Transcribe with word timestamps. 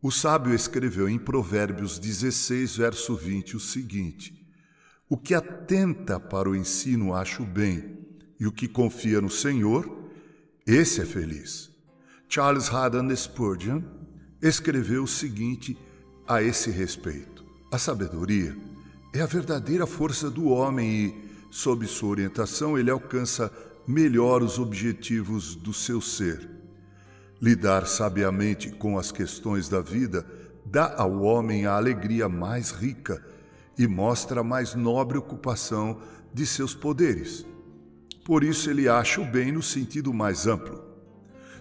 O 0.00 0.12
sábio 0.12 0.54
escreveu 0.54 1.08
em 1.08 1.18
Provérbios 1.18 1.98
16, 1.98 2.76
verso 2.76 3.16
20 3.16 3.56
o 3.56 3.60
seguinte: 3.60 4.32
O 5.08 5.16
que 5.16 5.34
atenta 5.34 6.20
para 6.20 6.48
o 6.48 6.54
ensino 6.54 7.12
acha 7.12 7.42
o 7.42 7.46
bem, 7.46 7.98
e 8.38 8.46
o 8.46 8.52
que 8.52 8.68
confia 8.68 9.20
no 9.20 9.28
Senhor, 9.28 10.08
esse 10.64 11.00
é 11.00 11.04
feliz. 11.04 11.68
Charles 12.28 12.72
Haddon 12.72 13.14
Spurgeon 13.16 13.82
escreveu 14.40 15.02
o 15.02 15.08
seguinte 15.08 15.76
a 16.28 16.40
esse 16.40 16.70
respeito: 16.70 17.44
A 17.72 17.76
sabedoria 17.76 18.56
é 19.12 19.20
a 19.20 19.26
verdadeira 19.26 19.84
força 19.84 20.30
do 20.30 20.46
homem 20.46 21.06
e, 21.06 21.28
sob 21.50 21.84
sua 21.88 22.10
orientação, 22.10 22.78
ele 22.78 22.90
alcança 22.90 23.52
melhor 23.84 24.44
os 24.44 24.60
objetivos 24.60 25.56
do 25.56 25.72
seu 25.72 26.00
ser. 26.00 26.57
Lidar 27.40 27.86
sabiamente 27.86 28.70
com 28.70 28.98
as 28.98 29.12
questões 29.12 29.68
da 29.68 29.80
vida 29.80 30.26
dá 30.64 30.94
ao 30.96 31.22
homem 31.22 31.66
a 31.66 31.76
alegria 31.76 32.28
mais 32.28 32.70
rica 32.70 33.24
e 33.78 33.86
mostra 33.86 34.40
a 34.40 34.44
mais 34.44 34.74
nobre 34.74 35.16
ocupação 35.16 36.00
de 36.34 36.44
seus 36.44 36.74
poderes. 36.74 37.46
Por 38.24 38.42
isso 38.42 38.68
ele 38.68 38.88
acha 38.88 39.20
o 39.20 39.24
bem 39.24 39.52
no 39.52 39.62
sentido 39.62 40.12
mais 40.12 40.46
amplo. 40.46 40.84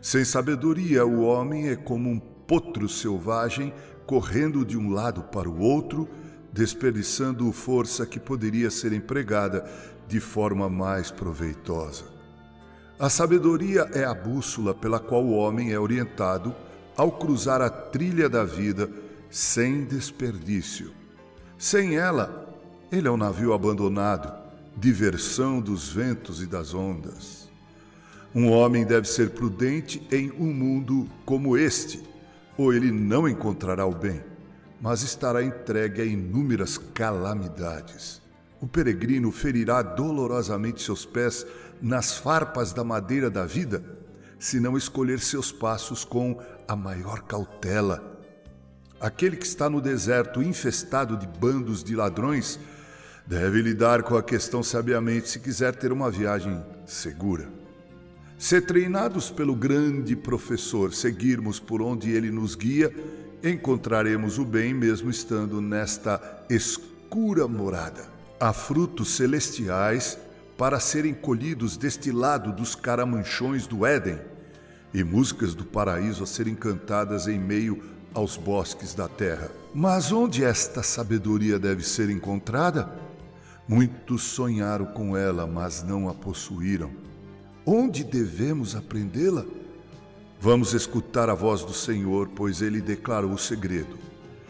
Sem 0.00 0.24
sabedoria, 0.24 1.04
o 1.04 1.22
homem 1.22 1.68
é 1.68 1.76
como 1.76 2.08
um 2.08 2.20
potro 2.20 2.88
selvagem 2.88 3.74
correndo 4.06 4.64
de 4.64 4.76
um 4.76 4.90
lado 4.90 5.24
para 5.24 5.48
o 5.48 5.60
outro, 5.60 6.08
desperdiçando 6.52 7.50
força 7.50 8.06
que 8.06 8.20
poderia 8.20 8.70
ser 8.70 8.92
empregada 8.92 9.68
de 10.06 10.20
forma 10.20 10.68
mais 10.68 11.10
proveitosa. 11.10 12.13
A 12.98 13.08
sabedoria 13.08 13.88
é 13.92 14.04
a 14.04 14.14
bússola 14.14 14.72
pela 14.72 15.00
qual 15.00 15.24
o 15.24 15.32
homem 15.32 15.72
é 15.72 15.78
orientado 15.78 16.54
ao 16.96 17.10
cruzar 17.10 17.60
a 17.60 17.68
trilha 17.68 18.28
da 18.28 18.44
vida 18.44 18.88
sem 19.28 19.84
desperdício. 19.84 20.92
Sem 21.58 21.96
ela, 21.96 22.56
ele 22.92 23.08
é 23.08 23.10
um 23.10 23.16
navio 23.16 23.52
abandonado, 23.52 24.32
diversão 24.76 25.60
dos 25.60 25.88
ventos 25.88 26.40
e 26.40 26.46
das 26.46 26.72
ondas. 26.72 27.48
Um 28.32 28.50
homem 28.50 28.84
deve 28.84 29.08
ser 29.08 29.30
prudente 29.30 30.06
em 30.12 30.30
um 30.30 30.52
mundo 30.52 31.08
como 31.24 31.56
este, 31.56 32.00
ou 32.56 32.72
ele 32.72 32.92
não 32.92 33.28
encontrará 33.28 33.84
o 33.84 33.94
bem, 33.94 34.22
mas 34.80 35.02
estará 35.02 35.42
entregue 35.42 36.00
a 36.00 36.04
inúmeras 36.04 36.78
calamidades. 36.78 38.23
O 38.64 38.66
peregrino 38.66 39.30
ferirá 39.30 39.82
dolorosamente 39.82 40.82
seus 40.82 41.04
pés 41.04 41.46
nas 41.82 42.16
farpas 42.16 42.72
da 42.72 42.82
madeira 42.82 43.28
da 43.28 43.44
vida, 43.44 43.84
se 44.38 44.58
não 44.58 44.74
escolher 44.74 45.20
seus 45.20 45.52
passos 45.52 46.02
com 46.02 46.42
a 46.66 46.74
maior 46.74 47.20
cautela. 47.24 48.22
Aquele 48.98 49.36
que 49.36 49.44
está 49.44 49.68
no 49.68 49.82
deserto 49.82 50.42
infestado 50.42 51.14
de 51.14 51.26
bandos 51.26 51.84
de 51.84 51.94
ladrões 51.94 52.58
deve 53.26 53.60
lidar 53.60 54.02
com 54.02 54.16
a 54.16 54.22
questão 54.22 54.62
sabiamente 54.62 55.28
se 55.28 55.40
quiser 55.40 55.76
ter 55.76 55.92
uma 55.92 56.10
viagem 56.10 56.58
segura. 56.86 57.46
Ser 58.38 58.64
treinados 58.64 59.30
pelo 59.30 59.54
grande 59.54 60.16
professor, 60.16 60.94
seguirmos 60.94 61.60
por 61.60 61.82
onde 61.82 62.12
ele 62.12 62.30
nos 62.30 62.54
guia, 62.54 62.90
encontraremos 63.42 64.38
o 64.38 64.44
bem 64.46 64.72
mesmo 64.72 65.10
estando 65.10 65.60
nesta 65.60 66.46
escura 66.48 67.46
morada. 67.46 68.14
Há 68.40 68.52
frutos 68.52 69.16
celestiais 69.16 70.18
para 70.58 70.80
serem 70.80 71.14
colhidos 71.14 71.76
deste 71.76 72.10
lado 72.10 72.52
dos 72.52 72.74
caramanchões 72.74 73.66
do 73.66 73.86
Éden, 73.86 74.18
e 74.92 75.02
músicas 75.02 75.54
do 75.54 75.64
paraíso 75.64 76.22
a 76.22 76.26
serem 76.26 76.54
cantadas 76.54 77.26
em 77.26 77.38
meio 77.38 77.82
aos 78.12 78.36
bosques 78.36 78.94
da 78.94 79.08
terra. 79.08 79.50
Mas 79.74 80.12
onde 80.12 80.44
esta 80.44 80.82
sabedoria 80.82 81.58
deve 81.58 81.82
ser 81.82 82.10
encontrada? 82.10 82.88
Muitos 83.66 84.22
sonharam 84.22 84.86
com 84.86 85.16
ela, 85.16 85.46
mas 85.46 85.82
não 85.82 86.08
a 86.08 86.14
possuíram. 86.14 86.90
Onde 87.66 88.04
devemos 88.04 88.76
aprendê-la? 88.76 89.44
Vamos 90.40 90.74
escutar 90.74 91.28
a 91.28 91.34
voz 91.34 91.64
do 91.64 91.72
Senhor, 91.72 92.28
pois 92.28 92.60
ele 92.62 92.80
declarou 92.80 93.32
o 93.32 93.38
segredo. 93.38 93.98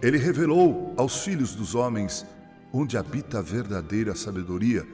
Ele 0.00 0.16
revelou 0.16 0.94
aos 0.96 1.24
filhos 1.24 1.54
dos 1.54 1.74
homens 1.74 2.24
onde 2.72 2.96
habita 2.96 3.38
a 3.38 3.42
verdadeira 3.42 4.14
sabedoria 4.14 4.86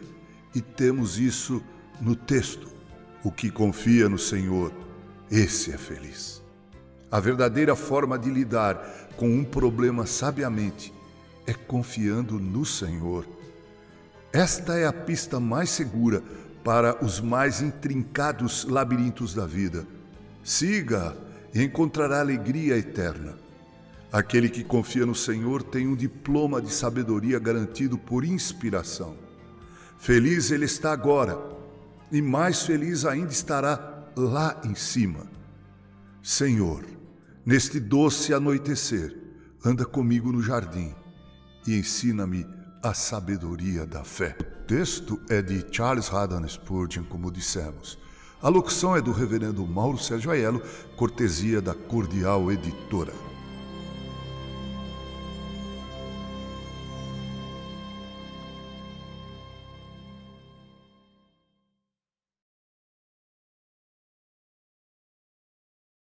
e 0.55 0.61
temos 0.61 1.19
isso 1.19 1.63
no 2.01 2.15
texto. 2.17 2.69
O 3.23 3.31
que 3.31 3.51
confia 3.51 4.09
no 4.09 4.19
Senhor, 4.19 4.73
esse 5.31 5.73
é 5.73 5.77
feliz. 5.77 6.43
A 7.11 7.21
verdadeira 7.21 7.75
forma 7.77 8.19
de 8.19 8.31
lidar 8.31 8.77
com 9.17 9.29
um 9.29 9.45
problema 9.45 10.07
sabiamente 10.07 10.93
é 11.47 11.55
confiando 11.55 12.39
no 12.39 12.65
Senhor. 12.65 13.27
Esta 14.33 14.77
é 14.77 14.87
a 14.87 14.93
pista 14.93 15.39
mais 15.41 15.71
segura 15.71 16.23
para 16.65 17.05
os 17.05 17.21
mais 17.21 17.63
intrincados 17.63 18.65
labirintos 18.65 19.33
da 19.33 19.47
vida. 19.47 19.87
Siga 20.43 21.17
e 21.55 21.63
encontrará 21.63 22.21
alegria 22.21 22.77
eterna. 22.77 23.46
Aquele 24.13 24.49
que 24.49 24.63
confia 24.63 25.05
no 25.05 25.15
Senhor 25.15 25.63
tem 25.63 25.87
um 25.87 25.97
diploma 25.97 26.61
de 26.61 26.73
sabedoria 26.73 27.39
garantido 27.39 27.99
por 27.99 28.25
inspiração. 28.25 29.17
Feliz 29.99 30.51
ele 30.51 30.65
está 30.65 30.93
agora, 30.93 31.39
e 32.13 32.23
mais 32.23 32.63
feliz 32.63 33.05
ainda 33.05 33.33
estará 33.33 34.11
lá 34.17 34.61
em 34.65 34.75
cima. 34.75 35.27
Senhor, 36.23 36.85
neste 37.45 37.81
doce 37.81 38.33
anoitecer, 38.33 39.17
anda 39.65 39.85
comigo 39.85 40.31
no 40.31 40.43
jardim 40.43 40.95
e 41.67 41.77
ensina-me 41.77 42.47
a 42.83 42.95
sabedoria 42.95 43.85
da 43.85 44.05
fé. 44.05 44.37
O 44.41 44.67
texto 44.67 45.21
é 45.29 45.43
de 45.43 45.65
Charles 45.71 46.13
Haddon 46.13 46.47
Spurgeon, 46.47 47.05
como 47.05 47.31
dissemos. 47.31 47.99
A 48.41 48.49
locução 48.49 48.95
é 48.95 49.01
do 49.01 49.13
reverendo 49.13 49.67
Mauro 49.67 49.99
Sérgio 49.99 50.31
Aiello, 50.31 50.63
cortesia 50.97 51.61
da 51.61 51.75
Cordial 51.75 52.53
Editora. 52.53 53.13